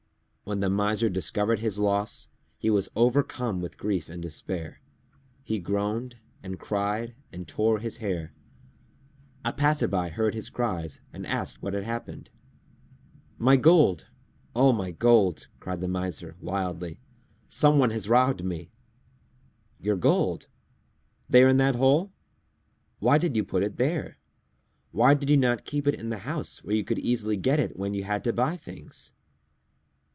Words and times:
When 0.43 0.59
the 0.59 0.69
Miser 0.69 1.07
discovered 1.07 1.59
his 1.59 1.79
loss, 1.79 2.27
he 2.57 2.69
was 2.69 2.89
overcome 2.93 3.61
with 3.61 3.77
grief 3.77 4.09
and 4.09 4.21
despair. 4.21 4.81
He 5.43 5.59
groaned 5.59 6.17
and 6.43 6.59
cried 6.59 7.15
and 7.31 7.47
tore 7.47 7.79
his 7.79 7.97
hair. 7.97 8.33
A 9.45 9.53
passerby 9.53 10.09
heard 10.09 10.33
his 10.33 10.49
cries 10.49 10.99
and 11.13 11.25
asked 11.25 11.61
what 11.61 11.73
had 11.73 11.85
happened. 11.85 12.31
"My 13.37 13.55
gold! 13.55 14.07
O 14.53 14.73
my 14.73 14.91
gold!" 14.91 15.47
cried 15.61 15.79
the 15.79 15.87
Miser, 15.87 16.35
wildly, 16.41 16.99
"someone 17.47 17.91
has 17.91 18.09
robbed 18.09 18.43
me!" 18.43 18.73
"Your 19.79 19.95
gold! 19.95 20.47
There 21.29 21.47
in 21.47 21.55
that 21.59 21.75
hole? 21.75 22.11
Why 22.99 23.17
did 23.17 23.37
you 23.37 23.45
put 23.45 23.63
it 23.63 23.77
there? 23.77 24.17
Why 24.91 25.13
did 25.13 25.29
you 25.29 25.37
not 25.37 25.63
keep 25.63 25.87
it 25.87 25.95
in 25.95 26.09
the 26.09 26.17
house 26.27 26.61
where 26.61 26.75
you 26.75 26.83
could 26.83 26.99
easily 26.99 27.37
get 27.37 27.57
it 27.61 27.77
when 27.79 27.93
you 27.93 28.03
had 28.03 28.21
to 28.25 28.33
buy 28.33 28.57
things?" 28.57 29.13